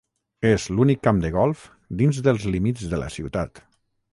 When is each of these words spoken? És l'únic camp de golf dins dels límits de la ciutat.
És 0.51 0.63
l'únic 0.77 1.03
camp 1.07 1.19
de 1.25 1.31
golf 1.35 1.67
dins 2.01 2.23
dels 2.29 2.49
límits 2.57 2.89
de 2.95 3.03
la 3.05 3.15
ciutat. 3.19 3.63